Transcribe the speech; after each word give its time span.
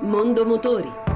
Mondo 0.00 0.44
Motori. 0.44 1.07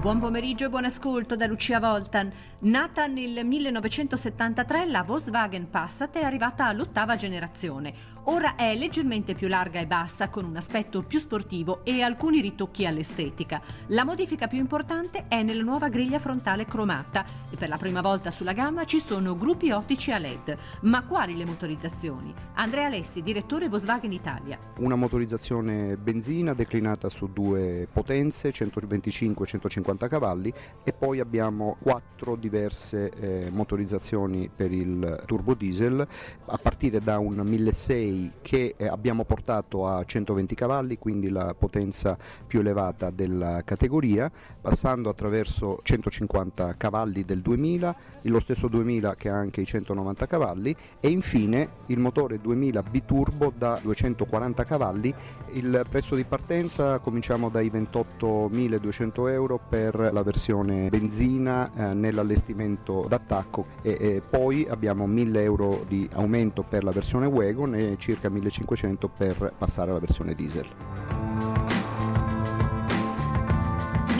Buon 0.00 0.18
pomeriggio 0.18 0.64
e 0.64 0.70
buon 0.70 0.86
ascolto 0.86 1.36
da 1.36 1.44
Lucia 1.44 1.78
Voltan. 1.78 2.32
Nata 2.60 3.06
nel 3.06 3.44
1973, 3.44 4.86
la 4.86 5.02
Volkswagen 5.02 5.68
Passat 5.68 6.16
è 6.16 6.22
arrivata 6.22 6.64
all'ottava 6.64 7.16
generazione. 7.16 8.08
Ora 8.24 8.54
è 8.54 8.74
leggermente 8.76 9.34
più 9.34 9.46
larga 9.46 9.78
e 9.78 9.86
bassa, 9.86 10.30
con 10.30 10.44
un 10.44 10.56
aspetto 10.56 11.02
più 11.02 11.18
sportivo 11.18 11.84
e 11.84 12.00
alcuni 12.00 12.40
ritocchi 12.40 12.86
all'estetica. 12.86 13.60
La 13.88 14.04
modifica 14.04 14.46
più 14.46 14.58
importante 14.58 15.26
è 15.28 15.42
nella 15.42 15.62
nuova 15.62 15.88
griglia 15.88 16.18
frontale 16.18 16.64
cromata 16.64 17.24
e 17.50 17.56
per 17.56 17.68
la 17.68 17.76
prima 17.76 18.00
volta 18.00 18.30
sulla 18.30 18.52
gamma 18.52 18.84
ci 18.86 19.00
sono 19.00 19.36
gruppi 19.36 19.70
ottici 19.70 20.12
a 20.12 20.18
LED. 20.18 20.56
Ma 20.82 21.02
quali 21.04 21.36
le 21.36 21.44
motorizzazioni? 21.44 22.32
Andrea 22.54 22.86
Alessi, 22.86 23.22
direttore 23.22 23.68
Volkswagen 23.68 24.12
Italia. 24.12 24.58
Una 24.78 24.96
motorizzazione 24.96 25.96
benzina 25.96 26.54
declinata 26.54 27.10
su 27.10 27.30
due 27.30 27.86
potenze, 27.92 28.52
125 28.52 29.44
e 29.44 29.48
150 29.48 29.88
cavalli 29.98 30.52
e 30.84 30.92
poi 30.92 31.20
abbiamo 31.20 31.76
quattro 31.80 32.36
diverse 32.36 33.10
eh, 33.10 33.50
motorizzazioni 33.50 34.50
per 34.54 34.72
il 34.72 35.22
turbo 35.26 35.54
diesel 35.54 36.06
a 36.46 36.58
partire 36.58 37.00
da 37.00 37.18
un 37.18 37.34
1600 37.34 37.78
6 37.90 38.32
che 38.42 38.74
eh, 38.76 38.86
abbiamo 38.86 39.24
portato 39.24 39.86
a 39.86 40.04
120 40.04 40.54
cavalli, 40.54 40.98
quindi 40.98 41.30
la 41.30 41.54
potenza 41.58 42.16
più 42.46 42.60
elevata 42.60 43.10
della 43.10 43.62
categoria, 43.64 44.30
passando 44.60 45.08
attraverso 45.08 45.80
150 45.82 46.76
cavalli 46.76 47.24
del 47.24 47.40
2000, 47.40 47.96
lo 48.22 48.40
stesso 48.40 48.68
2000 48.68 49.14
che 49.14 49.28
ha 49.28 49.34
anche 49.34 49.62
i 49.62 49.64
190 49.64 50.26
cavalli 50.26 50.76
e 51.00 51.08
infine 51.08 51.68
il 51.86 51.98
motore 51.98 52.40
2000 52.40 52.82
biturbo 52.82 53.52
da 53.56 53.78
240 53.82 54.64
cavalli. 54.64 55.12
Il 55.52 55.84
prezzo 55.88 56.14
di 56.14 56.24
partenza 56.24 56.98
cominciamo 56.98 57.48
dai 57.48 57.70
28.200 57.70 59.28
euro 59.30 59.58
per 59.68 59.79
la 60.12 60.22
versione 60.22 60.88
benzina 60.88 61.70
eh, 61.74 61.94
nell'allestimento 61.94 63.06
d'attacco 63.08 63.66
e, 63.82 63.96
e 63.98 64.22
poi 64.28 64.66
abbiamo 64.68 65.06
1.000 65.06 65.36
euro 65.38 65.84
di 65.88 66.08
aumento 66.12 66.62
per 66.62 66.84
la 66.84 66.90
versione 66.90 67.26
wagon 67.26 67.74
e 67.74 67.96
circa 67.98 68.28
1500 68.28 69.08
per 69.08 69.52
passare 69.56 69.90
alla 69.90 70.00
versione 70.00 70.34
diesel. 70.34 71.09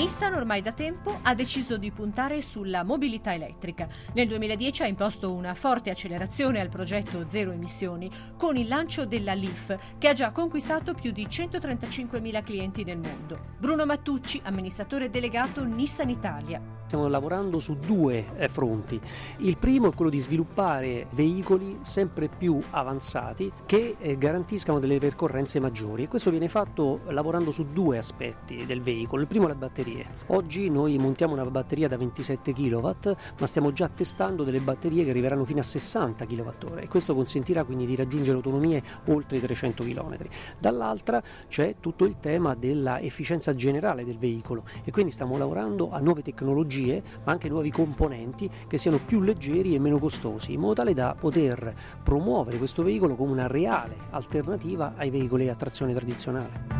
Nissan 0.01 0.33
ormai 0.33 0.63
da 0.63 0.73
tempo 0.73 1.19
ha 1.21 1.35
deciso 1.35 1.77
di 1.77 1.91
puntare 1.91 2.41
sulla 2.41 2.85
mobilità 2.85 3.35
elettrica. 3.35 3.87
Nel 4.15 4.29
2010 4.29 4.85
ha 4.85 4.87
imposto 4.87 5.31
una 5.31 5.53
forte 5.53 5.91
accelerazione 5.91 6.59
al 6.59 6.71
progetto 6.71 7.27
Zero 7.29 7.53
Emissioni 7.53 8.11
con 8.39 8.57
il 8.57 8.67
lancio 8.67 9.05
della 9.05 9.35
Leaf, 9.35 9.99
che 9.99 10.09
ha 10.09 10.15
già 10.15 10.31
conquistato 10.31 10.95
più 10.95 11.11
di 11.11 11.27
135.000 11.27 12.43
clienti 12.43 12.83
nel 12.83 12.97
mondo. 12.97 13.39
Bruno 13.59 13.85
Mattucci, 13.85 14.41
amministratore 14.43 15.11
delegato 15.11 15.65
Nissan 15.65 16.09
Italia. 16.09 16.79
Stiamo 16.91 17.07
lavorando 17.07 17.61
su 17.61 17.77
due 17.77 18.35
eh, 18.35 18.49
fronti. 18.49 19.01
Il 19.37 19.59
primo 19.59 19.91
è 19.91 19.95
quello 19.95 20.11
di 20.11 20.19
sviluppare 20.19 21.07
veicoli 21.13 21.79
sempre 21.83 22.27
più 22.27 22.59
avanzati 22.71 23.53
che 23.65 23.95
eh, 23.97 24.19
garantiscano 24.19 24.81
delle 24.81 24.99
percorrenze 24.99 25.61
maggiori 25.61 26.03
e 26.03 26.09
questo 26.09 26.31
viene 26.31 26.49
fatto 26.49 27.03
lavorando 27.11 27.53
su 27.53 27.67
due 27.73 27.97
aspetti 27.97 28.67
del 28.67 28.83
veicolo. 28.83 29.23
Il 29.23 29.29
primo 29.29 29.45
è 29.45 29.51
la 29.51 29.55
batterie. 29.91 30.07
Oggi 30.29 30.71
noi 30.71 30.97
montiamo 30.99 31.33
una 31.35 31.45
batteria 31.45 31.89
da 31.89 31.97
27 31.97 32.53
kW, 32.53 32.91
ma 33.39 33.47
stiamo 33.47 33.73
già 33.73 33.89
testando 33.89 34.45
delle 34.45 34.61
batterie 34.61 35.05
che 35.05 35.11
arriveranno 35.11 35.45
fino 35.45 35.61
a 35.61 35.63
60 35.63 36.25
kWh 36.25 36.79
e 36.79 36.89
questo 36.89 37.15
consentirà 37.15 37.65
quindi 37.65 37.87
di 37.87 37.97
raggiungere 37.97 38.37
autonomie 38.37 38.83
oltre 39.07 39.39
i 39.39 39.41
300 39.41 39.83
km. 39.85 40.17
Dall'altra 40.59 41.23
c'è 41.49 41.77
tutto 41.81 42.05
il 42.05 42.19
tema 42.21 42.55
dell'efficienza 42.55 43.55
generale 43.55 44.05
del 44.05 44.19
veicolo 44.19 44.65
e 44.85 44.91
quindi 44.91 45.11
stiamo 45.11 45.37
lavorando 45.37 45.91
a 45.91 45.99
nuove 45.99 46.23
tecnologie, 46.23 47.03
ma 47.25 47.33
anche 47.33 47.49
nuovi 47.49 47.71
componenti 47.71 48.49
che 48.67 48.79
siano 48.79 48.99
più 49.05 49.21
leggeri 49.21 49.75
e 49.75 49.79
meno 49.79 49.99
costosi, 49.99 50.53
in 50.53 50.61
modo 50.61 50.75
tale 50.75 50.95
da 50.95 51.17
poter 51.19 51.75
promuovere 52.03 52.59
questo 52.59 52.83
veicolo 52.83 53.17
come 53.17 53.33
una 53.33 53.47
reale 53.47 53.97
alternativa 54.11 54.95
ai 54.97 55.11
veicoli 55.11 55.49
a 55.49 55.55
trazione 55.55 55.93
tradizionale. 55.95 56.80